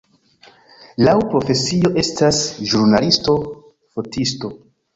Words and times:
Laŭ 1.07 1.13
profesio 1.33 1.93
estas 2.05 2.41
ĵurnalisto-fotisto. 2.73 4.55